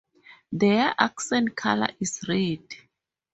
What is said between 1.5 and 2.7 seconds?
colour is red.